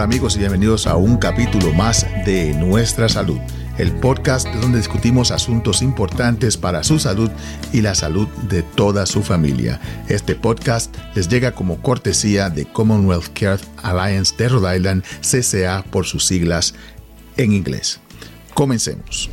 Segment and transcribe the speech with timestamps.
[0.00, 3.38] Hola amigos y bienvenidos a un capítulo más de Nuestra Salud,
[3.76, 7.30] el podcast donde discutimos asuntos importantes para su salud
[7.70, 9.78] y la salud de toda su familia.
[10.08, 16.06] Este podcast les llega como cortesía de Commonwealth Care Alliance de Rhode Island, CCA por
[16.06, 16.74] sus siglas
[17.36, 18.00] en inglés.
[18.54, 19.28] Comencemos.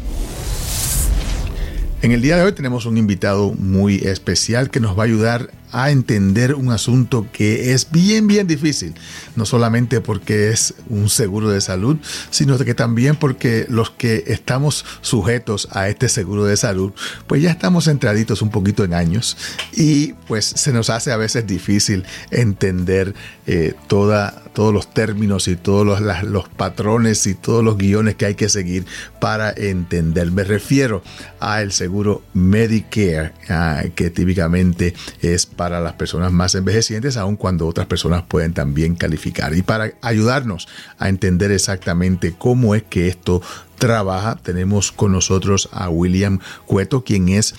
[2.01, 5.49] En el día de hoy tenemos un invitado muy especial que nos va a ayudar
[5.71, 8.93] a entender un asunto que es bien, bien difícil.
[9.35, 11.97] No solamente porque es un seguro de salud,
[12.29, 16.91] sino que también porque los que estamos sujetos a este seguro de salud,
[17.27, 19.37] pues ya estamos entraditos un poquito en años
[19.73, 23.13] y pues se nos hace a veces difícil entender
[23.45, 28.25] eh, toda, todos los términos y todos los, los patrones y todos los guiones que
[28.25, 28.85] hay que seguir
[29.19, 30.31] para entender.
[30.31, 31.03] Me refiero
[31.39, 37.87] al seguro Medicare, ah, que típicamente es para las personas más envejecientes, aun cuando otras
[37.87, 39.53] personas pueden también calificar.
[39.55, 43.41] Y para ayudarnos a entender exactamente cómo es que esto
[43.77, 47.53] trabaja, tenemos con nosotros a William Cueto, quien es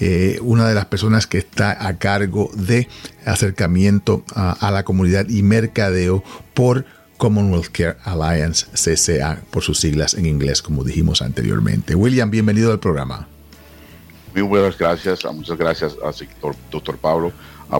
[0.00, 2.88] eh, una de las personas que está a cargo de
[3.24, 6.24] acercamiento a, la comunidad y mercadeo
[6.54, 6.84] por
[7.18, 11.94] Commonwealth Care Alliance, CCA, por sus siglas en inglés, como dijimos anteriormente.
[11.94, 13.31] William, bienvenido al programa.
[14.34, 16.14] Muy buenas gracias, muchas gracias al
[16.70, 17.32] doctor Pablo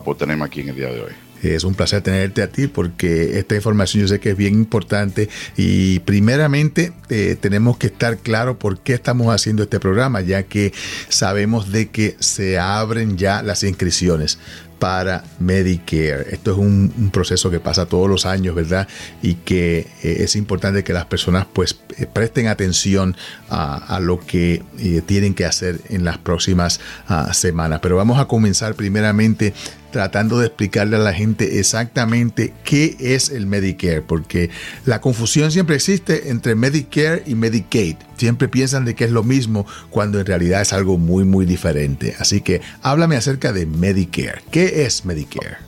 [0.05, 1.12] por tenerme aquí en el día de hoy.
[1.42, 5.28] Es un placer tenerte a ti porque esta información yo sé que es bien importante
[5.56, 10.72] y primeramente eh, tenemos que estar claro por qué estamos haciendo este programa, ya que
[11.09, 14.39] sabemos de que se abren ya las inscripciones
[14.83, 16.27] para Medicare.
[16.34, 18.88] Esto es un, proceso que pasa todos los años, ¿verdad?
[19.22, 23.16] Y que eh, es importante que las personas pues eh, presten atención
[23.48, 27.78] a, lo que eh, tienen que hacer en las próximas ah, semanas.
[27.81, 29.54] Pero vamos a comenzar primeramente
[29.92, 34.50] tratando de explicarle a la gente exactamente qué es el Medicare, porque
[34.84, 37.97] la confusión siempre existe entre Medicare y Medicaid.
[38.16, 42.16] Siempre piensan de que es lo mismo cuando en realidad es algo muy muy diferente.
[42.19, 44.42] Así que háblame acerca de Medicare.
[44.50, 45.58] ¿Qué es Medicare?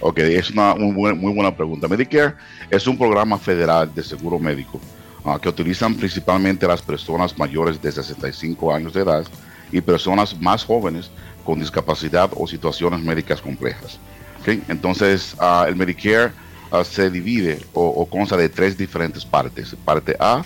[0.00, 1.86] Ok, es una muy buena, pregunta.
[1.86, 2.34] Medicare
[2.70, 4.80] es un programa federal de seguro médico
[5.24, 9.24] ah, que utilizan principalmente las personas mayores de 65 años de edad
[9.70, 11.10] y personas más jóvenes
[11.44, 13.98] con discapacidad o situaciones médicas complejas.
[14.46, 16.32] Entonces, ah, el Medicare
[16.70, 20.44] ah, se divide o, consta de tres diferentes partes, parte A,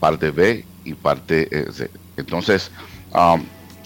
[0.00, 1.90] parte B y parte eh, C.
[2.16, 2.70] Entonces,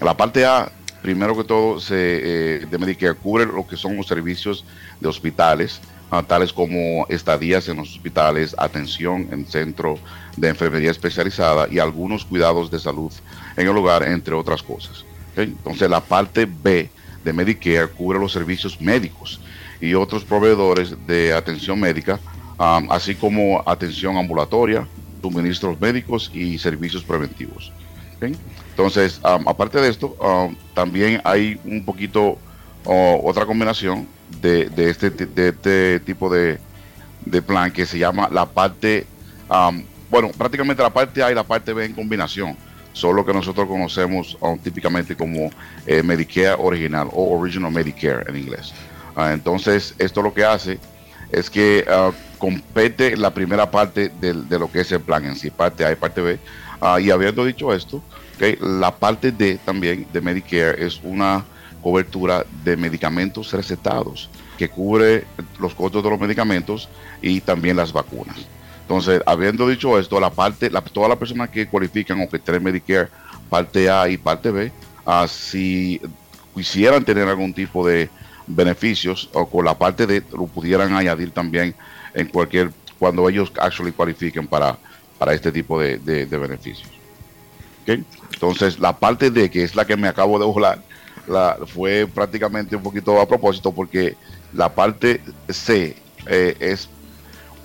[0.00, 0.72] la parte A,
[1.02, 4.64] primero que todo, se, eh, de Medicare cubre lo que son los servicios
[4.98, 9.98] de hospitales, ah, tales como estadías en los hospitales, atención en centro
[10.36, 13.12] de enfermería especializada y algunos cuidados de salud
[13.56, 15.04] en el hogar, entre otras cosas.
[15.36, 16.90] Entonces la parte B
[17.24, 19.40] de Medicare cubre los servicios médicos
[19.80, 22.18] y otros proveedores de atención médica,
[22.58, 24.86] así como atención ambulatoria,
[25.22, 27.72] suministros médicos y servicios preventivos.
[28.70, 30.16] Entonces, aparte de esto,
[30.74, 32.38] también hay un poquito
[32.84, 34.06] otra combinación
[34.40, 36.58] de, este, de este, tipo de,
[37.46, 39.06] plan que se llama la parte,
[40.10, 42.56] bueno, prácticamente la parte A y la parte B en combinación
[42.92, 45.50] solo que nosotros conocemos típicamente como
[45.86, 48.72] eh, Medicare original o Original Medicare en inglés.
[49.16, 50.78] Ah, entonces, esto lo que hace
[51.30, 55.50] es que uh, compete la primera parte de, lo que es el plan en sí,
[55.50, 56.38] parte A y parte B.
[56.80, 58.02] Ah, y habiendo dicho esto,
[58.60, 61.44] la parte D también de Medicare es una
[61.82, 64.28] cobertura de medicamentos recetados
[64.58, 65.24] que cubre
[65.58, 66.88] los costos de los medicamentos
[67.22, 68.36] y también las vacunas.
[68.90, 72.64] Entonces, habiendo dicho esto, la parte, la, todas las personas que cualifican o que tienen
[72.64, 73.08] Medicare
[73.48, 74.72] parte A y parte B,
[75.06, 76.00] uh, si
[76.56, 78.10] quisieran tener algún tipo de
[78.48, 81.72] beneficios o con la parte D, lo pudieran añadir también
[82.14, 84.76] en cualquier, cuando ellos actually cualifiquen para,
[85.18, 86.90] para este tipo de, beneficios.
[87.86, 90.82] Entonces, la parte D, que es la que me acabo de volar,
[91.28, 94.16] la, fue prácticamente un poquito a propósito porque
[94.52, 95.94] la parte C
[96.26, 96.88] eh, es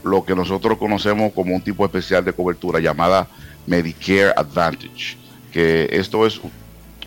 [0.05, 3.27] lo que nosotros conocemos como un tipo especial de cobertura llamada
[3.65, 5.17] Medicare Advantage,
[5.51, 6.39] que esto es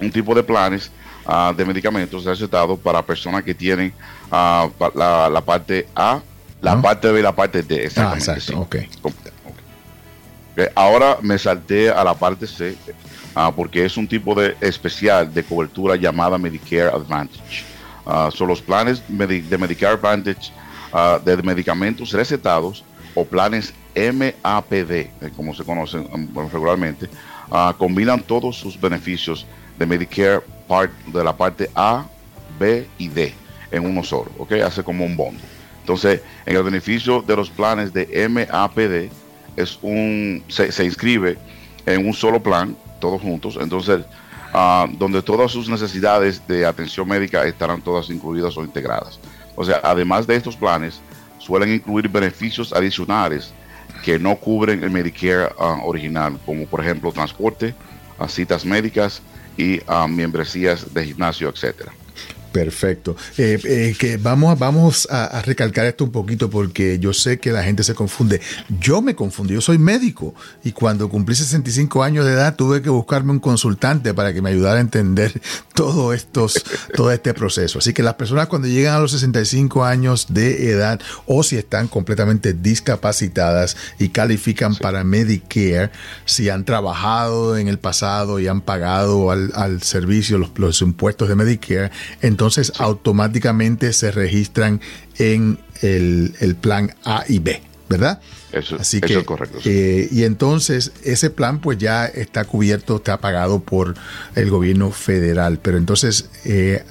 [0.00, 0.90] un tipo de planes
[1.24, 3.92] ah, de medicamentos recetados para personas que tienen
[4.32, 6.20] ah, la, parte A,
[6.60, 7.84] la parte B y la parte D.
[7.84, 8.52] Exactamente.
[8.52, 8.88] Ah, okay.
[10.74, 12.76] Ahora me salté a la parte C,
[13.54, 17.64] porque es un tipo de especial de cobertura llamada Medicare Advantage.
[18.34, 20.50] son los planes de Medicare Advantage
[21.24, 27.08] de medicamentos recetados o planes MAPD, eh, como se conocen um, regularmente,
[27.50, 29.46] ah, combinan todos sus beneficios
[29.78, 32.06] de Medicare part, de la parte A,
[32.58, 33.34] B y D
[33.70, 34.52] en uno solo, ¿ok?
[34.64, 35.42] Hace como un bondo.
[35.80, 39.10] Entonces, en el beneficio de los planes de MAPD,
[39.56, 41.38] es un, se, inscribe
[41.86, 43.58] en un solo plan, todos juntos.
[43.60, 44.04] Entonces,
[44.52, 49.18] ah, donde todas sus necesidades de atención médica estarán todas incluidas o integradas.
[49.58, 51.00] O sea, además de estos planes,
[51.38, 53.52] suelen incluir beneficios adicionales
[54.04, 57.74] que no cubren el Medicare ah, original, como por ejemplo transporte,
[58.20, 59.20] ah, citas médicas
[59.56, 61.90] y membresías de gimnasio, etcétera.
[62.58, 63.14] Perfecto.
[63.36, 67.62] Eh, eh, que vamos, vamos a, recalcar esto un poquito porque yo sé que la
[67.62, 68.40] gente se confunde.
[68.80, 70.34] Yo me confundí, yo soy médico
[70.64, 74.50] y cuando cumplí 65 años de edad tuve que buscarme un consultante para que me
[74.50, 75.40] ayudara a entender
[75.74, 76.64] todo, estos,
[76.96, 77.78] todo este proceso.
[77.78, 81.86] Así que las personas cuando llegan a los 65 años de edad o si están
[81.86, 85.92] completamente discapacitadas y califican para Medicare,
[86.24, 91.28] si han trabajado en el pasado y han pagado al, al servicio los, los impuestos
[91.28, 92.47] de Medicare, entonces
[92.78, 94.80] automáticamente se registran
[95.18, 98.20] en el, plan A y B, ¿verdad?
[98.52, 99.58] Eso, Así que, es correcto.
[99.64, 103.94] Eh, y entonces ese plan pues ya está cubierto, está pagado por
[104.34, 106.82] el gobierno federal, pero entonces eh,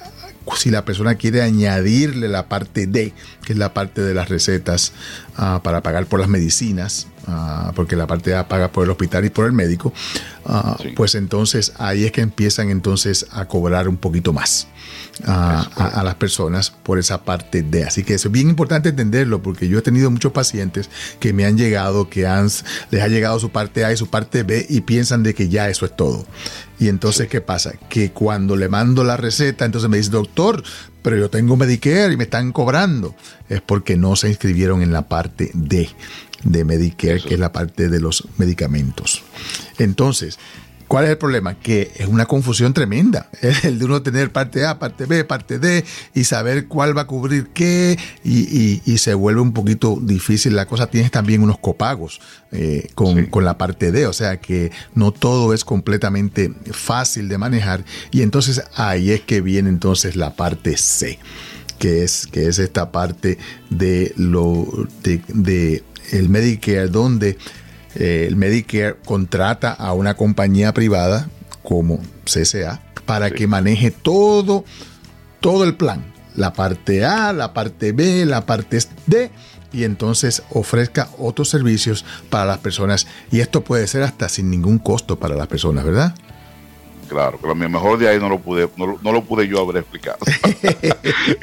[0.56, 3.12] si la persona quiere añadirle la parte D,
[3.44, 4.92] que es la parte de las recetas
[5.36, 9.24] ah, para pagar por las medicinas, ah, porque la parte A paga por el hospital
[9.24, 9.92] y por el médico,
[10.44, 14.66] ah, pues entonces ahí es que empiezan entonces a cobrar un poquito más
[15.24, 17.84] a, las personas por esa parte D.
[17.84, 20.90] Así que es bien importante entenderlo porque yo he tenido muchos pacientes
[21.20, 22.48] que me han llegado, que han,
[22.90, 25.68] les ha llegado su parte A y su parte B y piensan de que ya
[25.68, 26.26] eso es todo.
[26.78, 27.72] Y entonces, ¿qué pasa?
[27.88, 30.62] Que cuando le mando la receta, entonces me dice, doctor,
[31.02, 33.16] pero yo tengo Medicare y me están cobrando.
[33.48, 35.88] Es porque no se inscribieron en la parte D
[36.44, 39.22] de Medicare, que es la parte de los medicamentos.
[39.78, 40.38] Entonces,
[40.88, 41.54] ¿Cuál es el problema?
[41.54, 43.28] Que es una confusión tremenda.
[43.62, 47.06] El de uno tener parte A, parte B, parte D y saber cuál va a
[47.06, 50.88] cubrir qué y, se vuelve un poquito difícil la cosa.
[50.88, 52.20] Tienes también unos copagos
[52.52, 57.38] eh, con, con, la parte D, o sea que no todo es completamente fácil de
[57.38, 61.18] manejar y entonces ahí es que viene entonces la parte C.
[61.78, 63.38] Que es, que es esta parte
[63.70, 67.38] de lo de, de el Medicare donde
[67.94, 71.28] eh, el Medicare contrata a una compañía privada
[71.62, 74.64] como CCA para que maneje todo,
[75.40, 76.12] todo el plan.
[76.36, 79.30] La parte A, la parte B, la parte D
[79.72, 83.06] y entonces ofrezca otros servicios para las personas.
[83.30, 86.14] Y esto puede ser hasta sin ningún costo para las personas, ¿verdad?
[87.08, 89.78] Claro, pero a lo mejor de ahí no lo pude, no, lo pude yo haber
[89.78, 90.18] explicado.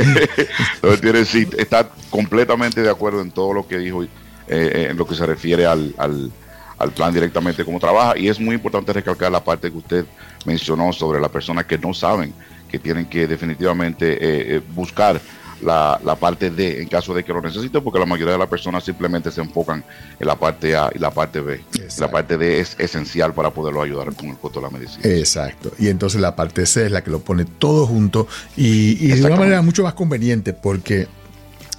[0.76, 4.04] Entonces tiene, sí, está completamente de acuerdo en todo lo que dijo
[4.48, 8.18] eh, en lo que se refiere al, al, plan directamente cómo trabaja.
[8.18, 10.06] Y es muy importante recalcar la parte que usted
[10.46, 12.34] mencionó sobre las personas que no saben
[12.70, 15.20] que tienen que definitivamente eh, eh, buscar
[15.62, 18.84] la, parte D en caso de que lo necesiten, porque la mayoría de las personas
[18.84, 19.84] simplemente se enfocan
[20.20, 21.62] en la parte A y la parte B.
[21.98, 25.02] La parte D es esencial para poderlo ayudar con el costo de la medicina.
[25.04, 25.72] Exacto.
[25.80, 29.26] Y entonces la parte C es la que lo pone todo junto y, y de
[29.26, 31.08] una manera mucho más conveniente porque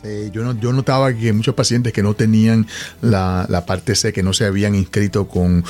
[0.06, 2.67] eh, yo, no, yo notaba que muchos pacientes que no tenían
[3.03, 5.64] la, parte C, que no se habían inscrito con,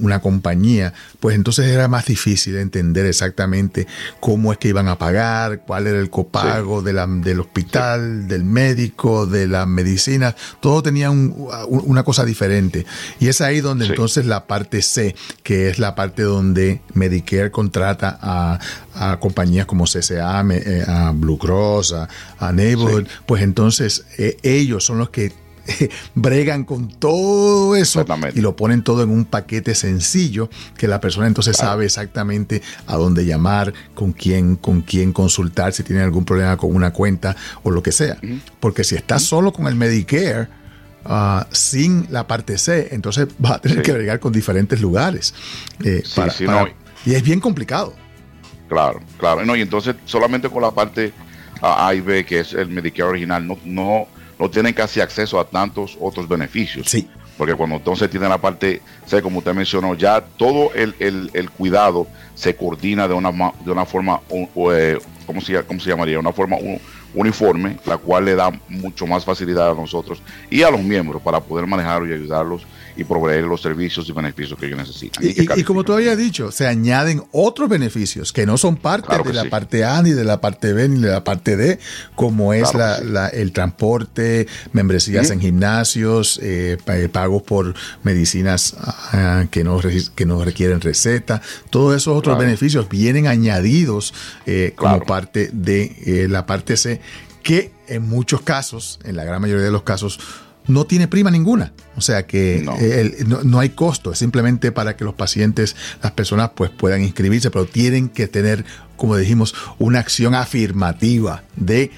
[0.00, 3.86] una compañía, pues entonces era más difícil entender exactamente
[4.18, 8.44] cómo es que iban a pagar, cuál era el copago de la, del hospital, del
[8.44, 12.84] médico, de la medicina, todo tenía una cosa diferente.
[13.20, 18.18] Y es ahí donde entonces la parte C, que es la parte donde Medicare contrata
[18.20, 18.58] a,
[19.18, 24.98] compañías como CCA, eh, a Blue Cross, a, a Neighborhood, pues entonces eh, ellos son
[24.98, 25.32] los que
[26.14, 28.04] bregan con todo eso
[28.34, 32.96] y lo ponen todo en un paquete sencillo que la persona entonces sabe exactamente a
[32.96, 37.70] dónde llamar, con quién, con quién consultar si tiene algún problema con una cuenta o
[37.70, 38.18] lo que sea.
[38.58, 40.48] Porque si estás solo con el Medicare,
[41.04, 45.34] ah, sin la parte C, entonces va a tener que bregar con diferentes lugares.
[45.84, 46.02] Eh,
[47.04, 47.94] y es bien complicado.
[48.70, 49.44] Claro, claro.
[49.44, 51.12] No, y entonces solamente con la parte
[51.60, 54.06] a y B, que es el Medicare original, no, no,
[54.38, 56.88] no tienen casi acceso a tantos otros beneficios.
[56.88, 57.10] Sí.
[57.36, 62.06] Porque cuando entonces tienen la parte C, como usted mencionó, ya todo el, el, cuidado
[62.36, 63.32] se coordina de una,
[63.64, 66.20] de una forma, eh, ¿cómo, se, ¿cómo se llamaría?
[66.20, 66.56] Una forma
[67.14, 71.40] uniforme, la cual le da mucho más facilidad a nosotros y a los miembros para
[71.40, 75.24] poder manejarlo y ayudarlos y proveer los servicios y beneficios que ellos necesitan.
[75.24, 79.44] Y, como tú habías dicho, se añaden otros beneficios que no son parte de la
[79.44, 81.78] parte A, ni de la parte B, ni de la parte D,
[82.14, 89.64] como es la, el transporte, membresías en gimnasios, eh, eh, pagos por medicinas ah, que,
[89.64, 89.80] no,
[90.14, 91.40] que no requieren receta.
[91.70, 94.12] Todos esos otros beneficios vienen añadidos
[94.46, 96.99] eh, como parte de la parte C
[97.42, 100.20] que en muchos casos, en la gran mayoría de los casos,
[100.66, 101.72] no tiene prima ninguna.
[101.96, 102.64] O sea que
[103.44, 103.58] no.
[103.58, 108.08] hay costo, es simplemente para que los pacientes, las personas pues puedan inscribirse, pero tienen
[108.08, 108.64] que tener,
[108.96, 111.90] como dijimos, una acción afirmativa de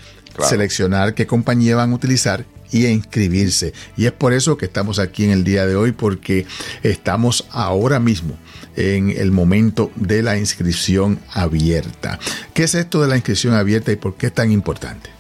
[0.49, 3.73] seleccionar qué compañía van a utilizar y inscribirse.
[3.97, 6.47] Y es por eso que estamos aquí en el día de hoy, porque
[6.83, 8.37] estamos ahora mismo
[8.77, 12.19] en el momento de la inscripción abierta.
[12.55, 15.11] ¿Qué es esto de la inscripción abierta y por qué es tan importante?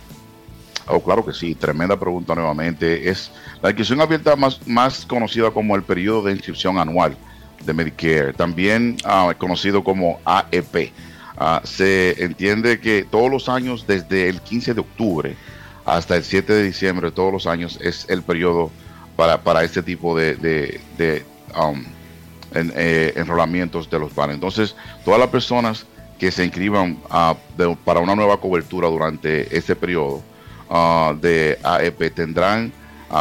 [0.86, 3.08] Oh, claro que sí, tremenda pregunta nuevamente.
[3.08, 3.30] Es
[3.62, 7.16] la inscripción abierta más, más conocida como el periodo de inscripción anual
[7.64, 10.92] de Medicare, también ah, conocido como AEP.
[11.36, 15.36] Ah, se entiende que todos los años, desde el 15 de octubre
[15.84, 18.70] hasta el 7 de diciembre de todos los años, es el periodo
[19.16, 21.24] para, para este tipo de, de,
[21.58, 21.84] um,
[22.54, 24.34] eh, enrolamientos de los planes.
[24.34, 25.86] Entonces, todas las personas
[26.18, 27.34] que se inscriban ah,
[27.84, 30.22] para una nueva cobertura durante este periodo
[30.68, 32.72] uh, de AEP tendrán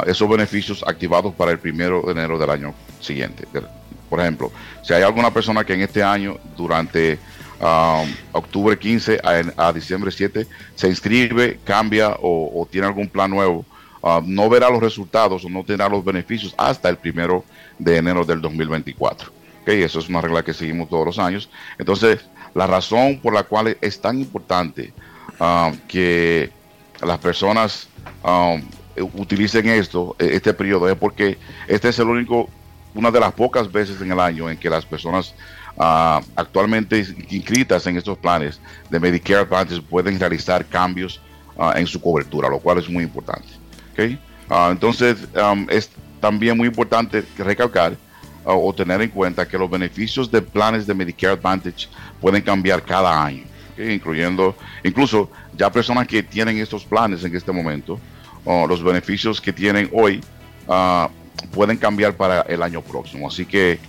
[0.06, 3.46] esos beneficios activados para el primero de enero del año siguiente.
[4.10, 4.52] Por ejemplo,
[4.84, 7.20] si hay alguna persona que en este año, durante
[7.62, 9.22] Um, octubre 15
[9.56, 13.64] a, diciembre 7 se inscribe, cambia o, tiene algún plan nuevo,
[14.02, 17.46] um, no verá los resultados o no tendrá los beneficios hasta el primero
[17.78, 19.32] de enero del 2024.
[19.62, 21.52] Okay, eso es una regla que seguimos todos los años.
[21.78, 22.26] Entonces,
[22.56, 24.92] la razón por la cual es tan importante
[25.40, 26.50] um, que
[27.00, 27.88] las personas
[29.14, 31.38] utilicen esto, e, este periodo, es porque
[31.68, 32.50] este es el único,
[32.96, 35.36] una de las pocas veces en el año en que las personas
[35.78, 38.60] Ah, actualmente inscritas en estos planes
[38.90, 41.22] de Medicare Advantage pueden realizar cambios
[41.58, 43.48] ah, en su cobertura, lo cual es muy importante.
[44.50, 45.28] Ah, entonces,
[45.70, 47.96] es también muy importante recalcar
[48.44, 51.88] o tener en cuenta que los beneficios de planes de Medicare Advantage
[52.20, 53.44] pueden cambiar cada año,
[53.78, 58.00] incluyendo incluso ya personas que tienen estos planes en este momento,
[58.46, 60.22] los beneficios que tienen hoy
[61.54, 63.28] pueden cambiar para el año próximo.
[63.28, 63.80] Así que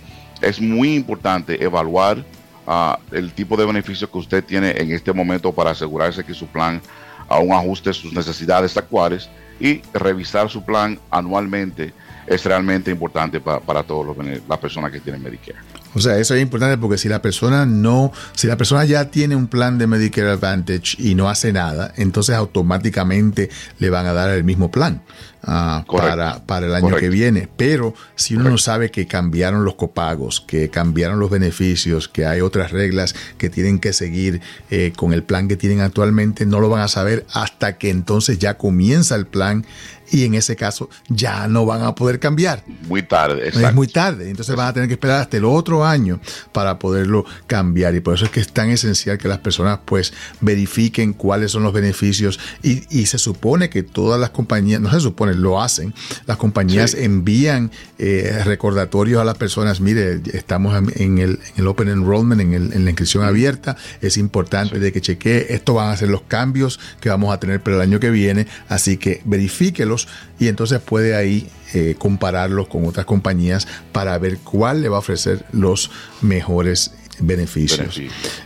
[0.43, 2.23] es muy importante evaluar
[2.67, 6.47] ah, el tipo de beneficio que usted tiene en este momento para asegurarse que su
[6.47, 6.81] plan
[7.29, 11.93] aún ajuste sus necesidades actuales y revisar su plan anualmente
[12.27, 14.15] es realmente importante para, para todas
[14.47, 15.59] las personas que tienen Medicare.
[15.95, 19.35] O sea, eso es importante porque si la persona no, si la persona ya tiene
[19.35, 24.29] un plan de Medicare Advantage y no hace nada, entonces automáticamente le van a dar
[24.31, 25.01] el mismo plan.
[25.45, 27.49] Ah, para, para, el año que viene.
[27.57, 32.39] Pero si uno no sabe que cambiaron los copagos, que cambiaron los beneficios, que hay
[32.39, 34.39] otras reglas que tienen que seguir
[34.71, 38.39] eh, con el plan que tienen actualmente, no lo van a saber hasta que entonces
[38.39, 39.65] ya comienza el plan
[40.13, 42.63] y en ese caso ya no van a poder cambiar.
[42.87, 43.67] Muy tarde, exacto.
[43.67, 46.19] Es muy tarde, entonces van a tener que esperar hasta el otro año
[46.51, 50.13] para poderlo cambiar y por eso es que es tan esencial que las personas pues
[50.39, 54.99] verifiquen cuáles son los beneficios y, y se supone que todas las compañías, no se
[54.99, 55.95] supone, lo hacen,
[56.27, 62.83] las compañías envían eh, recordatorios a las personas, mire, estamos en el, Open Enrollment, en,
[62.85, 67.09] la inscripción abierta, es importante de que chequee, esto van a ser los cambios que
[67.09, 70.02] vamos a tener para el año que viene, así que verifíquelos
[70.39, 74.99] y entonces puede ahí eh, compararlos con otras compañías para ver cuál le va a
[74.99, 75.89] ofrecer los
[76.21, 77.99] mejores beneficios.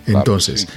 [0.05, 0.67] entonces,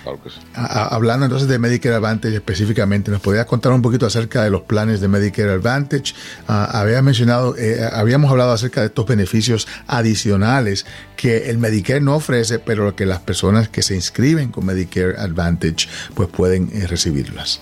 [0.55, 5.01] hablando entonces de Medicare Advantage específicamente, ¿nos podrías contar un poquito acerca de los planes
[5.01, 6.15] de Medicare Advantage?
[6.47, 12.59] Había mencionado, eh, habíamos hablado acerca de estos beneficios adicionales que el Medicare no ofrece,
[12.59, 17.61] pero que las personas que se inscriben con Medicare Advantage pues pueden eh, recibirlas.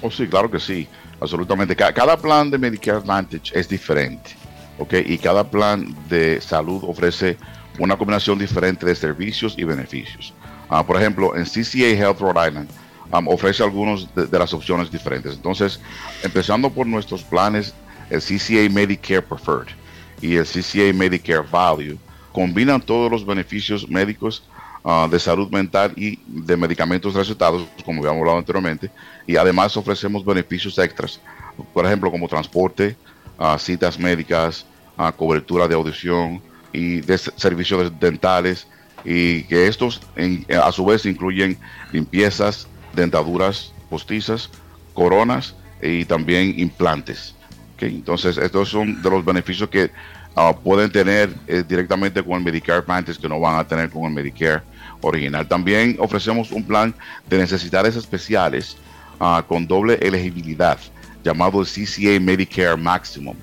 [0.00, 0.88] Oh, sí, claro que sí,
[1.20, 1.76] absolutamente.
[1.76, 4.30] Cada, plan de Medicare Advantage es diferente,
[4.78, 4.94] ¿ok?
[5.06, 7.36] Y cada plan de salud ofrece
[7.78, 10.34] una combinación diferente de servicios y beneficios.
[10.68, 12.68] Ah, por ejemplo, en CCA Health Rhode Island
[13.10, 15.34] ofrece algunas de, las opciones diferentes.
[15.34, 15.80] Entonces,
[16.22, 17.72] empezando por nuestros planes,
[18.10, 19.68] el CCA Medicare Preferred
[20.20, 21.98] y el CCA Medicare Value
[22.32, 24.42] combinan todos los beneficios médicos
[24.88, 28.90] ah, de salud mental y de medicamentos recetados, como habíamos hablado anteriormente,
[29.26, 31.20] y además ofrecemos beneficios extras,
[31.74, 32.96] por ejemplo, como transporte,
[33.38, 34.64] ah, citas médicas,
[35.16, 36.42] cobertura de audición,
[36.72, 38.66] y de servicios dentales
[39.04, 40.00] y que estos
[40.62, 41.58] a su vez incluyen
[41.92, 44.50] limpiezas, dentaduras postizas,
[44.94, 47.34] coronas y también implantes.
[47.80, 49.90] Entonces estos son de los beneficios que
[50.34, 54.04] ah, pueden tener eh, directamente con el Medicare Advantage que no van a tener con
[54.04, 54.62] el Medicare
[55.00, 55.46] original.
[55.46, 56.94] También ofrecemos un plan
[57.28, 58.76] de necesidades especiales
[59.20, 60.78] ah, con doble elegibilidad
[61.24, 63.36] llamado CCA Medicare Maximum,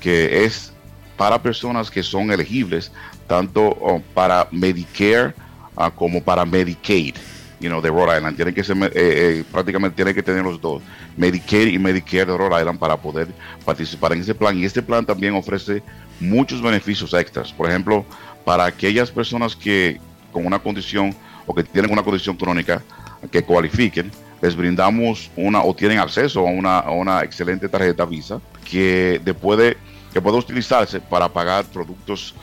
[0.00, 0.72] que es
[1.16, 2.90] para personas que son elegibles
[3.26, 5.34] tanto oh, para Medicare
[5.76, 7.16] ah, como para Medicaid.
[7.60, 8.36] you know, de Rhode Island.
[8.36, 10.82] Tienen que ser, eh, eh, prácticamente tienen que tener los dos,
[11.16, 13.28] Medicare y Medicare de Rhode Island para poder
[13.64, 14.56] participar en ese plan.
[14.56, 15.82] Y este plan también ofrece
[16.20, 17.52] muchos beneficios extras.
[17.52, 18.04] Por ejemplo,
[18.44, 20.00] para aquellas personas que
[20.32, 21.14] con una condición
[21.46, 22.82] o que tienen una condición crónica
[23.30, 28.40] que cualifiquen, les brindamos una o tienen acceso a una, a una excelente tarjeta Visa
[28.64, 29.76] que después de
[30.12, 32.34] que puede utilizarse para pagar productos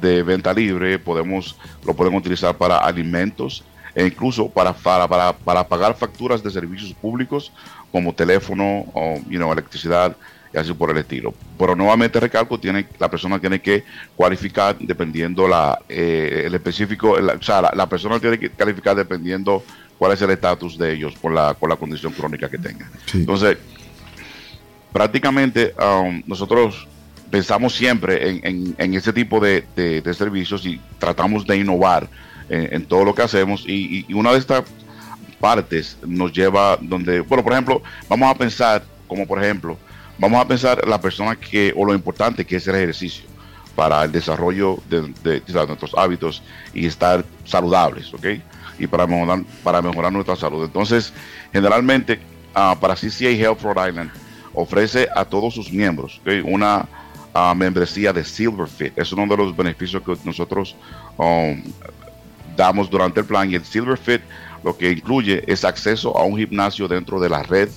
[0.00, 5.68] de venta libre, podemos, lo podemos utilizar para alimentos e incluso para, para, para, para
[5.68, 7.52] pagar facturas de servicios públicos
[7.90, 10.16] como teléfono o you electricidad
[10.52, 11.34] y así por el estilo.
[11.58, 17.42] Pero nuevamente recalco, tiene, la persona tiene que cualificar dependiendo la, eh, el específico, o
[17.42, 19.62] sea, la, persona tiene que calificar dependiendo
[19.98, 22.90] cuál es el estatus de ellos por la, por la condición crónica que tengan.
[23.14, 23.56] Entonces,
[24.92, 26.86] prácticamente um, nosotros
[27.30, 32.06] pensamos siempre en, en, ese tipo de, de, servicios y tratamos de innovar
[32.50, 34.64] en, todo lo que hacemos y, y, una de estas
[35.40, 39.76] partes nos lleva donde, bueno, por ejemplo, vamos a pensar como por ejemplo,
[40.18, 43.24] vamos a pensar la persona que, o lo importante que es el ejercicio
[43.74, 45.12] para el desarrollo de,
[45.66, 46.42] nuestros hábitos
[46.74, 48.26] y estar saludables, ¿ok?
[48.78, 50.64] Y para mejorar, nuestra salud.
[50.64, 51.12] Entonces,
[51.52, 52.20] generalmente,
[52.54, 54.10] uh, para CCA Health Rhode Island
[54.54, 56.86] ofrece a todos sus miembros una
[57.34, 58.96] uh, membresía de Silverfit.
[58.98, 60.76] Es uno de los beneficios que nosotros
[61.16, 61.62] um,
[62.56, 63.50] damos durante el plan.
[63.50, 64.20] Y el Silverfit
[64.62, 67.68] lo que incluye es acceso a un gimnasio dentro de la red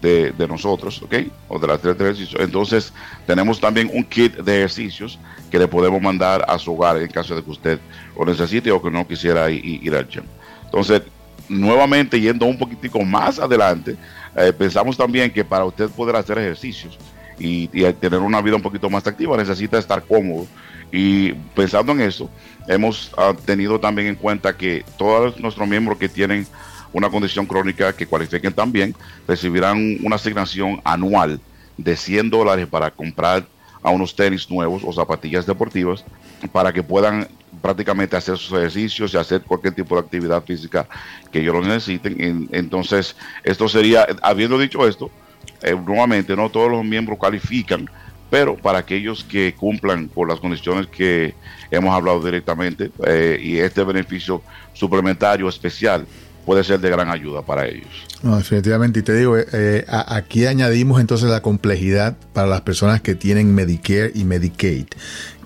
[0.00, 1.14] de, nosotros, ¿ok?
[1.48, 2.40] O de las tres ejercicios.
[2.40, 2.92] Entonces,
[3.26, 5.18] tenemos también un kit de ejercicios
[5.50, 7.78] que le podemos mandar a su hogar en caso de que usted
[8.18, 10.24] lo necesite o que no quisiera ir, al gym.
[10.64, 11.02] Entonces,
[11.48, 13.96] nuevamente, yendo un poquitico más adelante,
[14.36, 16.98] eh, pensamos también que para usted poder hacer ejercicios
[17.38, 20.46] y, tener una vida un poquito más activa, necesita estar cómodo.
[20.92, 22.30] Y pensando en eso,
[22.68, 26.46] hemos ah, tenido también en cuenta que todos nuestros miembros que tienen
[26.94, 28.94] una condición crónica que cualifiquen también,
[29.28, 31.40] recibirán una asignación anual
[31.76, 33.44] de 100 dólares para comprar
[33.82, 36.04] a unos tenis nuevos o zapatillas deportivas
[36.52, 37.28] para que puedan
[37.60, 40.86] prácticamente hacer sus ejercicios y hacer cualquier tipo de actividad física
[41.30, 42.48] que ellos lo necesiten.
[42.52, 45.10] Entonces, esto sería, habiendo dicho esto,
[45.62, 47.90] eh, nuevamente no todos los miembros califican,
[48.30, 51.34] pero para aquellos que cumplan con las condiciones que
[51.70, 56.06] hemos hablado directamente eh, y este beneficio suplementario especial
[56.44, 57.88] puede ser de gran ayuda para ellos.
[58.22, 63.00] No, definitivamente, y te digo, eh, eh, aquí añadimos entonces la complejidad para las personas
[63.00, 64.86] que tienen Medicare y Medicaid,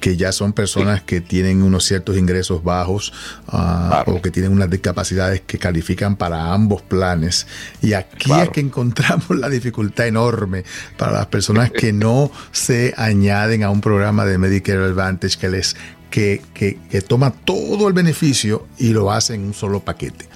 [0.01, 3.13] que ya son personas que tienen unos ciertos ingresos bajos
[3.49, 7.47] ah, o que tienen unas discapacidades que califican para ambos planes.
[7.83, 10.65] Y aquí es que encontramos la dificultad enorme
[10.97, 15.77] para las personas que no se añaden a un programa de Medicare Advantage que les
[16.11, 20.27] que, que, que, toma todo el beneficio y lo hace en un solo paquete.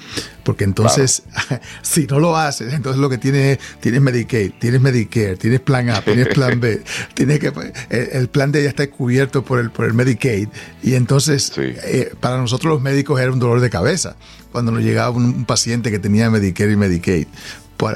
[0.45, 1.23] Porque entonces,
[1.83, 6.03] si no lo haces, entonces lo que tienes, tienes Medicaid, tienes Medicare, tienes plan A,
[6.03, 6.83] tienes plan B,
[7.15, 7.53] tienes que,
[7.91, 10.49] el, plan D ya está cubierto por el, por el Medicaid.
[10.83, 14.17] Y entonces, eh, para nosotros los médicos era un dolor de cabeza
[14.53, 17.27] cuando nos llegaba un, paciente que tenía Medicare y Medicaid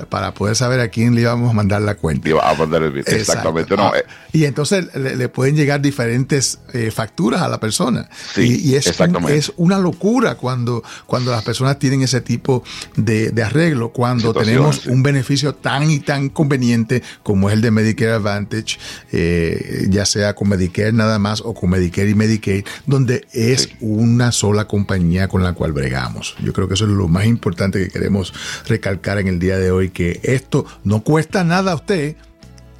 [0.08, 2.28] para, poder saber a quién le íbamos a mandar la cuenta.
[2.28, 3.76] Iba a mandar el Exactamente.
[3.76, 4.04] No, ah, eh.
[4.32, 8.08] y entonces le, pueden llegar diferentes eh, facturas a la persona.
[8.36, 8.86] y, es,
[9.28, 12.64] es, una locura cuando, cuando las personas tienen ese tipo
[12.96, 18.12] de, arreglo, cuando tenemos un beneficio tan y tan conveniente como es el de Medicare
[18.12, 18.78] Advantage,
[19.12, 24.32] eh, ya sea con Medicare nada más o con Medicare y Medicaid, donde es una
[24.32, 26.34] sola compañía con la cual bregamos.
[26.42, 28.32] Yo creo que eso es lo más importante que queremos
[28.66, 32.16] recalcar en el día de hoy y que esto no cuesta nada a usted.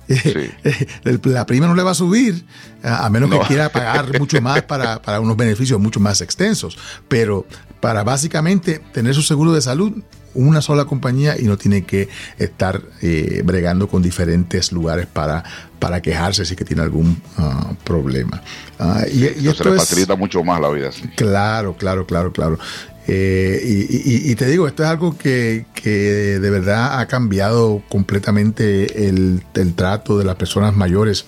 [1.25, 2.45] La prima no le va a subir,
[2.83, 6.79] a menos que quiera pagar mucho más para, unos beneficios mucho más extensos.
[7.09, 7.47] Pero
[7.81, 9.93] para básicamente tener su seguro de salud,
[10.35, 15.43] una sola compañía y no tiene que estar eh, bregando con diferentes lugares para,
[15.79, 18.43] para quejarse si que tiene algún ah, problema.
[18.79, 20.91] Ah, y, esto le facilita mucho más la vida.
[21.17, 22.59] Claro, claro, claro, claro.
[23.09, 29.43] Eh, y, te digo, esto es algo que, de verdad ha cambiado completamente el,
[29.75, 31.27] trato de las personas mayores.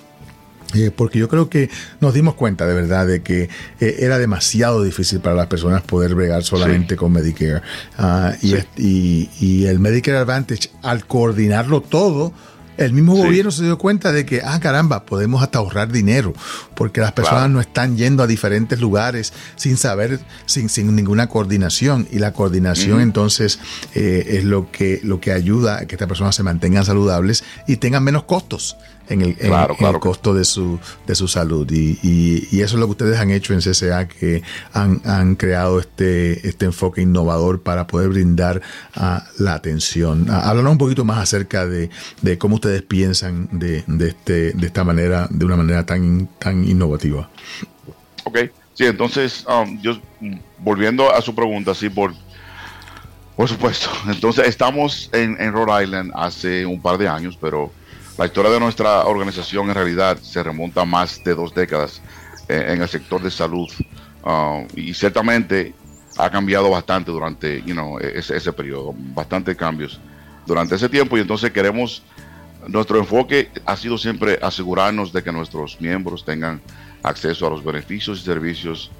[0.74, 3.48] Eh, porque yo creo que nos dimos cuenta de verdad de que
[3.80, 7.62] eh, era demasiado difícil para las personas poder bregar solamente con Medicare.
[7.96, 8.34] Ah,
[8.76, 12.34] y, y el Medicare Advantage, al coordinarlo todo,
[12.78, 16.32] el mismo gobierno se dio cuenta de que, ah, caramba, podemos hasta ahorrar dinero,
[16.74, 22.08] porque las personas no están yendo a diferentes lugares sin saber, sin, sin ninguna coordinación.
[22.10, 23.58] Y la coordinación entonces
[23.94, 27.76] eh, es lo que, lo que ayuda a que estas personas se mantengan saludables y
[27.76, 28.76] tengan menos costos
[29.08, 29.36] en el,
[30.00, 31.70] costo de su, de su salud.
[31.70, 34.42] Y, y, eso es lo que ustedes han hecho en CCA, que
[34.72, 38.60] han, han creado este, este enfoque innovador para poder brindar
[38.96, 40.28] uh, la atención.
[40.28, 41.90] Uh, háblanos un poquito más acerca de,
[42.22, 46.68] de cómo ustedes piensan de, de, este, de esta manera, de una manera tan, tan
[46.68, 47.28] innovativa.
[48.24, 48.38] Ok,
[48.74, 49.98] sí, entonces, um, yo,
[50.58, 52.12] volviendo a su pregunta, sí, por
[53.38, 53.88] por supuesto.
[54.08, 57.70] Entonces, estamos en, Rhode Island hace un par de años, pero
[58.18, 62.02] la historia de nuestra organización en realidad se remonta a más de dos décadas
[62.48, 63.68] eh, en el sector de salud.
[64.24, 65.72] Uh, y ciertamente
[66.18, 70.00] ha cambiado bastante durante you know, ese, ese periodo, bastante cambios
[70.44, 71.16] durante ese tiempo.
[71.16, 72.02] Y entonces queremos,
[72.66, 76.60] nuestro enfoque ha sido siempre asegurarnos de que nuestros miembros tengan
[77.04, 78.90] acceso a los beneficios y servicios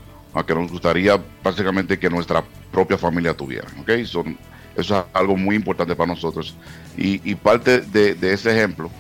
[0.46, 3.66] que nos gustaría básicamente que nuestra propia familia tuviera.
[3.81, 4.07] ¿okay?
[4.07, 4.38] Son,
[4.76, 6.54] eso es algo muy importante para nosotros.
[6.96, 8.90] Y, parte de, ese ejemplo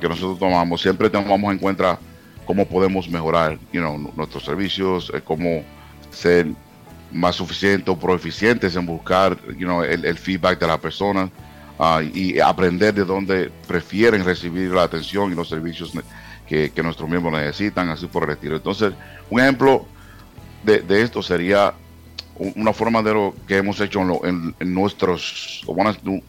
[0.00, 1.98] que nosotros tomamos, siempre tomamos en cuenta
[2.46, 3.58] cómo podemos mejorar
[4.16, 5.62] nuestros servicios, eh, cómo
[6.10, 6.46] ser
[7.12, 11.30] más suficientes o proeficientes en buscar el, feedback de las personas
[11.78, 15.92] ah, y aprender de dónde prefieren recibir la atención y los servicios
[16.46, 18.56] que, nuestros miembros necesitan, así por el retiro.
[18.56, 18.92] Entonces,
[19.30, 19.86] un ejemplo
[20.64, 21.74] de, esto sería
[22.36, 25.62] una forma de lo que hemos hecho en, nuestros,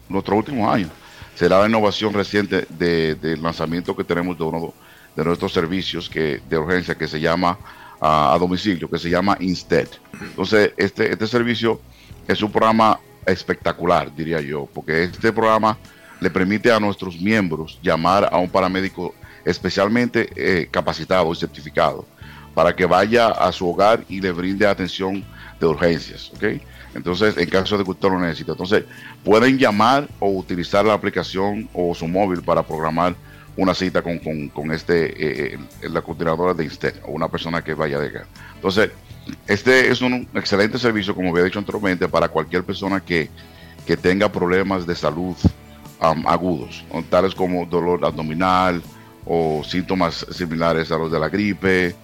[0.08, 0.90] nuestros últimos años.
[1.36, 4.72] Será la innovación reciente del lanzamiento que tenemos de uno
[5.14, 7.58] de nuestros servicios de urgencia que se llama
[8.00, 9.88] a domicilio, que se llama Instead.
[10.20, 11.80] Entonces, este, este servicio
[12.26, 15.76] es un programa espectacular, diría yo, porque este programa
[16.20, 22.06] le permite a nuestros miembros llamar a un paramédico especialmente eh, capacitado y certificado
[22.54, 25.22] para que vaya a su hogar y le brinde atención
[25.60, 26.62] de urgencias, ¿ok?
[26.96, 28.52] Entonces, en caso de que usted lo necesite.
[28.52, 28.84] Entonces,
[29.22, 33.14] pueden llamar o utilizar la aplicación o su móvil para programar
[33.56, 37.98] una cita con, este, eh, eh, la coordinadora de Instead o una persona que vaya
[37.98, 38.26] de acá.
[38.54, 38.90] Entonces,
[39.46, 43.30] este es un excelente servicio, como había dicho anteriormente, para cualquier persona que,
[44.02, 45.36] tenga problemas de salud
[46.00, 48.82] agudos, tales como dolor abdominal
[49.24, 51.94] o síntomas similares a los de la gripe,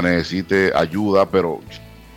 [0.00, 1.60] necesite ayuda, pero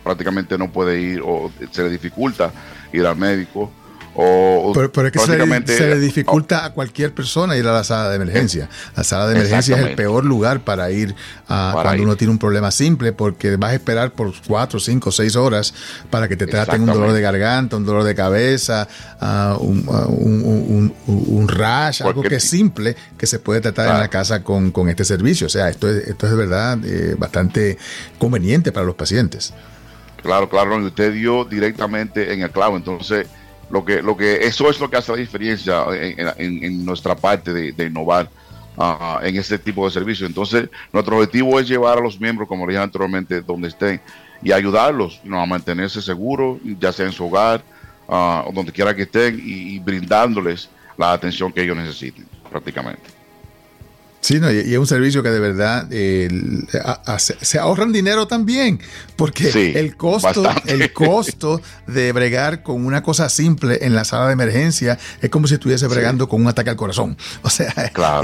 [0.06, 2.52] prácticamente no puede ir o se le dificulta
[2.92, 3.72] ir al médico
[4.18, 8.16] o pero, es que se le, dificulta a cualquier persona ir a la sala de
[8.16, 8.70] emergencia.
[8.96, 11.14] La sala de emergencia es el peor lugar para ir
[11.48, 15.36] a, cuando uno tiene un problema simple, porque vas a esperar por cuatro, cinco, seis
[15.36, 15.74] horas
[16.08, 18.88] para que te traten un dolor de garganta, un dolor de cabeza,
[19.20, 24.08] uh, un, un, un, rash, algo que es simple que se puede tratar en la
[24.08, 25.46] casa con, con, este servicio.
[25.46, 27.76] O sea, esto es, esto es de verdad eh, bastante
[28.18, 29.52] conveniente para los pacientes.
[30.26, 32.76] Claro, claro, usted dio directamente en el clavo.
[32.76, 33.28] Entonces,
[33.70, 35.84] lo que, lo que, eso es lo que hace la diferencia
[36.36, 38.28] en, nuestra parte de, innovar
[38.76, 40.26] ah, en este tipo de servicio.
[40.26, 44.00] Entonces, nuestro objetivo es llevar a los miembros, como dije anteriormente, donde estén
[44.42, 47.62] y ayudarlos a mantenerse seguros, ya sea en su hogar
[48.08, 53.15] uh, o donde quiera que estén, y brindándoles la atención que ellos necesiten, prácticamente.
[54.26, 56.28] Sí, no, y, es un servicio que de verdad eh,
[57.16, 58.80] se ahorran dinero también,
[59.14, 64.32] porque el costo, el costo de bregar con una cosa simple en la sala de
[64.32, 67.16] emergencia es como si estuviese bregando con un ataque al corazón.
[67.42, 67.72] O sea,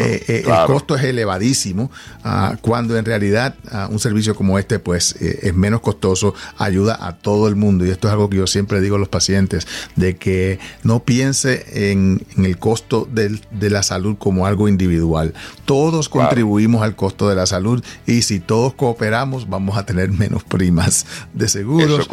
[0.01, 1.93] eh, eh, el costo es elevadísimo,
[2.25, 7.17] ah, cuando en realidad ah, un servicio como este pues es menos costoso, ayuda a
[7.17, 7.87] todo el mundo.
[7.87, 11.65] Y esto es algo que yo siempre digo a los pacientes, de que no piense
[11.93, 15.33] en, el costo de la salud como algo individual.
[15.65, 20.11] Todo todos contribuimos al costo de la salud y si todos cooperamos vamos a tener
[20.11, 22.09] menos primas de seguros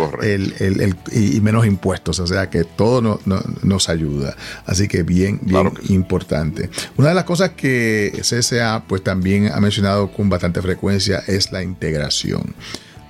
[1.14, 3.22] y menos impuestos, o sea que todo
[3.64, 4.36] nos ayuda.
[4.66, 6.70] Así que bien, bien importante.
[6.98, 11.64] Una de las cosas que CSA pues también ha mencionado con bastante frecuencia es la
[11.64, 12.54] integración.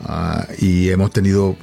[0.06, 1.58] Ah, y hemos tenido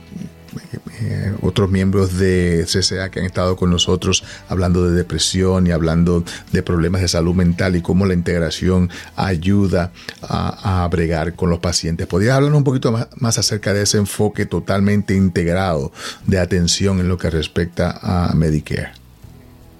[1.01, 6.25] eh, otros miembros de CCA que han estado con nosotros hablando de depresión y hablando
[6.53, 12.07] de problemas de salud mental y cómo la integración ayuda a, bregar con los pacientes.
[12.07, 15.93] ¿Podrías hablar un poquito más, acerca de ese enfoque totalmente integrado
[16.27, 18.93] de atención en lo que respecta a Medicare?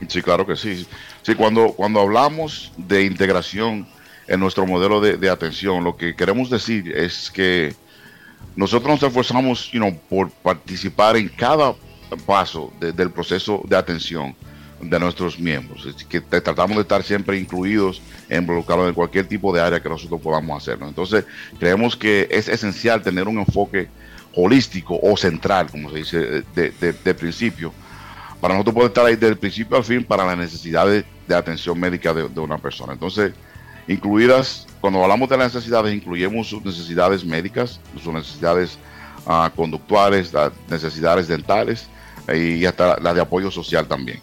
[0.09, 0.87] Sí, claro que sí.
[1.23, 3.87] Sí, cuando, cuando hablamos de integración
[4.27, 7.75] en nuestro modelo de atención, lo que queremos decir es que
[8.55, 9.71] nosotros nos esforzamos
[10.09, 11.75] por participar en cada
[12.27, 14.35] paso del proceso de atención
[14.81, 15.87] de nuestros miembros.
[16.09, 20.63] que tratamos de estar siempre incluidos, involucrados en cualquier tipo de área que nosotros podamos
[20.63, 20.89] hacerlo.
[20.89, 21.25] Entonces,
[21.59, 23.89] creemos que es esencial tener un enfoque
[24.35, 27.73] holístico o central, como se dice, de, principio,
[28.41, 32.13] para nosotros poder estar ahí del principio al fin para las necesidades de atención médica
[32.13, 32.93] de, una persona.
[32.93, 33.33] Entonces,
[33.89, 38.79] incluidas, cuando hablamos de las necesidades, incluimos sus necesidades médicas, sus necesidades
[39.27, 41.89] ah, conductuales, las necesidades dentales
[42.33, 44.21] y hasta las de apoyo social también.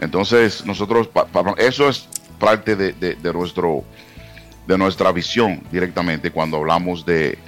[0.00, 1.10] Entonces, nosotros,
[1.58, 3.84] eso es parte de, nuestro,
[4.66, 7.38] de nuestra visión directamente cuando hablamos de,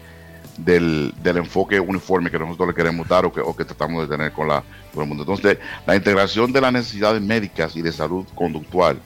[0.59, 4.33] del, enfoque uniforme que nosotros le queremos dar o que, o que tratamos de tener
[4.33, 5.23] con, la, con el mundo.
[5.23, 8.99] Entonces, la integración de las necesidades médicas y de salud conductual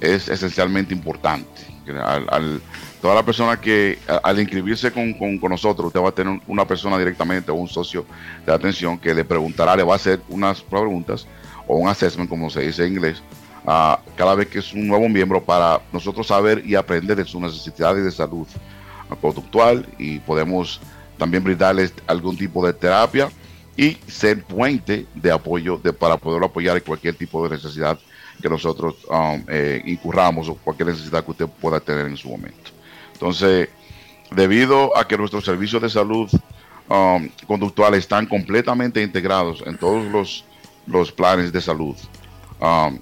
[0.00, 1.46] es esencialmente importante.
[2.04, 2.60] Al,
[3.02, 6.98] toda la persona que al inscribirse con, con, nosotros, usted va a tener una persona
[6.98, 8.06] directamente o un socio
[8.46, 11.26] de atención que le preguntará, le va a hacer unas preguntas
[11.66, 13.22] o un assessment, como se dice en inglés,
[13.64, 18.04] cada vez que es un nuevo miembro para nosotros saber y aprender de sus necesidades
[18.04, 18.46] de salud
[19.20, 20.80] conductual y podemos
[21.18, 23.28] también brindarles algún tipo de terapia
[23.76, 27.98] y ser puente de apoyo de, para poder apoyar en cualquier tipo de necesidad
[28.40, 32.70] que nosotros um, eh, incurramos o cualquier necesidad que usted pueda tener en su momento.
[33.12, 33.68] Entonces,
[34.30, 36.30] debido a que nuestros servicios de salud
[36.88, 40.44] um, conductual están completamente integrados en todos los,
[40.86, 41.96] los planes de salud,
[42.60, 42.98] um,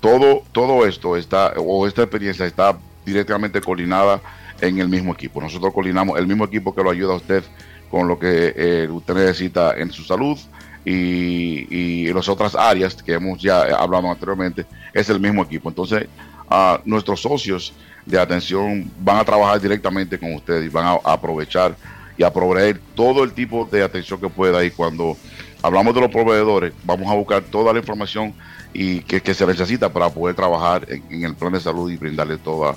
[0.00, 4.20] todo, todo esto está, o esta experiencia está directamente coordinada
[4.60, 5.40] en el mismo equipo.
[5.40, 7.42] Nosotros coordinamos el mismo equipo que lo ayuda a usted
[7.90, 10.38] con lo que eh, usted necesita en su salud
[10.84, 15.68] y, y las otras áreas que hemos ya hablado anteriormente, es el mismo equipo.
[15.68, 16.08] Entonces,
[16.84, 17.72] nuestros socios
[18.06, 21.74] de atención van a trabajar directamente con ustedes y van a, aprovechar
[22.16, 24.64] y a proveer todo el tipo de atención que pueda.
[24.64, 25.16] Y cuando
[25.62, 28.34] hablamos de los proveedores, vamos a buscar toda la información
[28.72, 32.76] y que, se necesita para poder trabajar en, el plan de salud y brindarle toda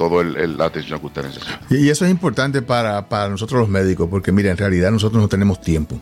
[0.00, 1.60] toda la atención que usted necesita.
[1.68, 5.28] Y eso es importante para, para nosotros los médicos, porque mira, en realidad nosotros no
[5.28, 6.00] tenemos tiempo.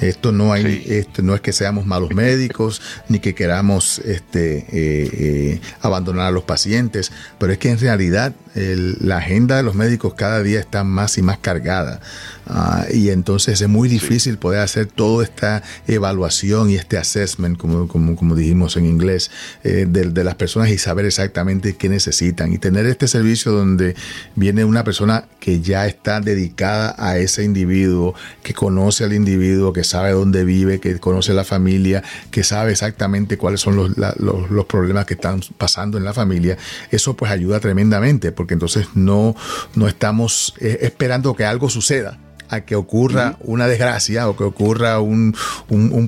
[0.00, 4.66] Esto no hay, este, no es que seamos malos médicos, ni que queramos este, eh,
[4.72, 10.14] eh, abandonar a los pacientes, pero es que en realidad la agenda de los médicos
[10.14, 12.00] cada día está más y más cargada.
[12.46, 17.86] Ah, y entonces es muy difícil poder hacer toda esta evaluación y este assessment, como,
[17.86, 19.30] como, como dijimos en inglés,
[19.64, 22.52] eh, de, de, las personas y saber exactamente qué necesitan.
[22.52, 23.94] Y tener este servicio donde
[24.34, 29.84] viene una persona que ya está dedicada a ese individuo, que conoce al individuo, que
[29.84, 34.64] sabe dónde vive, que conoce la familia, que sabe exactamente cuáles son los, los, los
[34.66, 36.58] problemas que están pasando en la familia,
[36.90, 39.34] eso pues ayuda tremendamente, porque entonces no,
[39.74, 45.00] no estamos eh, esperando que algo suceda a que ocurra una desgracia o que ocurra
[45.00, 45.34] un,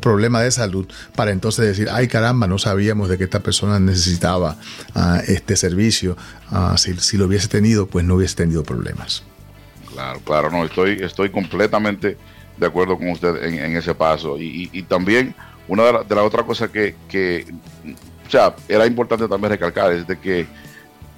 [0.01, 4.57] problema de salud para entonces decir, ay caramba, no sabíamos de que esta persona necesitaba
[4.95, 6.17] ah, este servicio.
[6.51, 9.23] Ah, si, lo hubiese tenido, pues no hubiese tenido problemas.
[9.93, 12.17] Claro, claro, no, estoy, estoy completamente
[12.57, 14.37] de acuerdo con usted en, ese paso.
[14.39, 15.35] Y, también
[15.69, 17.47] una de, las otras cosas que, que,
[18.27, 20.47] o sea, era importante también recalcar es de que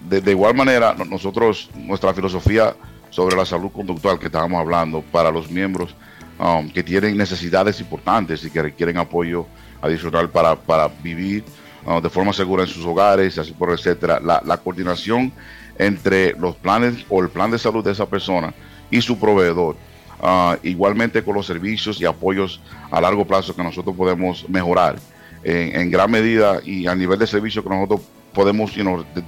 [0.09, 2.75] de, de igual manera nosotros, nuestra filosofía
[3.13, 5.95] sobre la salud conductual que estábamos hablando para los miembros
[6.39, 9.47] um, que tienen necesidades importantes y que requieren apoyo
[9.83, 11.45] adicional para, para vivir
[11.85, 14.19] uh, de forma segura en sus hogares, así por etcétera.
[14.19, 15.31] La, la, coordinación
[15.79, 18.55] entre los planes o el plan de salud de esa persona
[18.91, 19.77] y su proveedor,
[20.23, 24.97] uh, igualmente con los servicios y apoyos a largo plazo que nosotros podemos mejorar
[25.45, 28.01] en, gran medida y a nivel de servicio que nosotros
[28.33, 28.73] podemos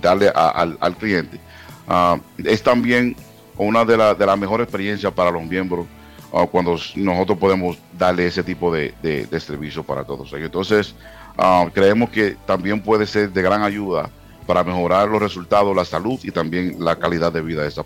[0.00, 1.38] darle al, al, cliente.
[1.86, 3.14] Uh, es también
[3.56, 5.86] una de, las mejores experiencias para los miembros
[6.32, 8.94] uh, cuando nosotros podemos darle ese tipo de,
[9.40, 10.46] servicio para todos ellos.
[10.46, 10.94] Entonces,
[11.38, 14.10] uh, creemos que también puede ser de gran ayuda
[14.46, 17.82] para mejorar los resultados, la salud y también la calidad de vida de esa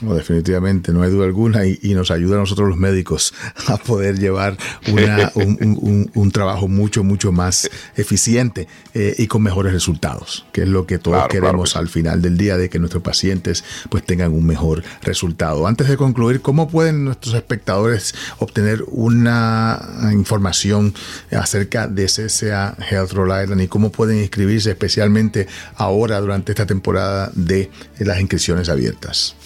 [0.00, 3.34] definitivamente, no hay duda alguna, y, nos ayuda a nosotros los médicos
[3.66, 4.56] a poder llevar
[4.86, 10.98] un, trabajo mucho, mucho más eficiente eh, y con mejores resultados, que es lo que
[10.98, 15.66] todos queremos al final del día, de que nuestros pacientes pues tengan un mejor resultado.
[15.66, 20.94] Antes de concluir, ¿cómo pueden nuestros espectadores obtener una información
[21.32, 27.32] acerca de CSA Health Rhode Island y cómo pueden inscribirse especialmente ahora durante esta temporada
[27.34, 29.37] de las inscripciones abiertas?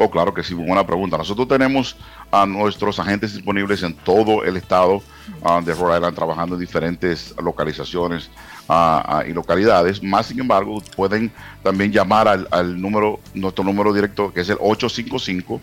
[0.00, 1.18] Oh, claro que sí, buena pregunta.
[1.18, 1.96] Nosotros tenemos
[2.30, 5.02] a nuestros agentes disponibles en todo el estado
[5.42, 8.30] ah, de Rhode Island trabajando en diferentes localizaciones
[8.68, 10.00] ah, ah, y localidades.
[10.00, 11.32] Más sin embargo, pueden
[11.64, 15.60] también llamar al, número, nuestro número directo que es el 855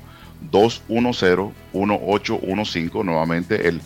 [0.51, 3.79] 210 1815, nuevamente el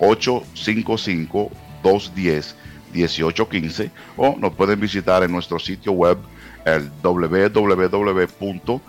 [0.00, 1.48] 855
[1.84, 2.56] 210
[2.92, 6.18] 1815 o nos pueden visitar en nuestro sitio web
[6.64, 8.80] el www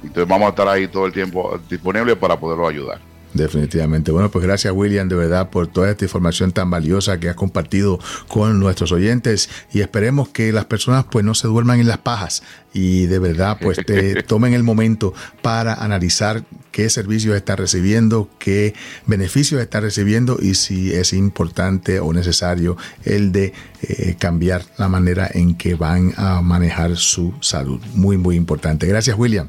[0.02, 3.00] Entonces vamos a estar ahí todo el tiempo disponibles para poderlo ayudar.
[3.38, 4.10] Definitivamente.
[4.10, 7.98] Bueno, pues gracias William de verdad por toda esta información tan valiosa que has compartido
[8.26, 12.42] con nuestros oyentes y esperemos que las personas pues no se duerman en las pajas
[12.74, 18.74] y de verdad pues te tomen el momento para analizar qué servicios está recibiendo, qué
[19.06, 25.30] beneficios está recibiendo y si es importante o necesario el de eh, cambiar la manera
[25.32, 27.80] en que van a manejar su salud.
[27.94, 28.86] Muy, muy importante.
[28.86, 29.48] Gracias William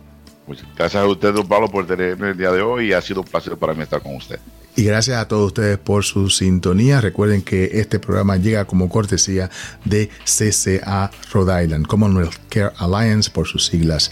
[0.76, 3.28] gracias a usted, don Pablo, por tenerme el día de hoy y ha sido un
[3.28, 4.40] placer para mí estar con usted.
[4.76, 7.02] Y gracias a todos ustedes por su sintonía.
[7.02, 9.50] Recuerden que este programa llega como cortesía
[9.84, 14.12] de CCA Rhode Island, Commonwealth Care Alliance por sus siglas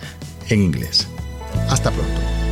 [0.49, 1.07] en inglés.
[1.69, 2.46] Hasta pronto.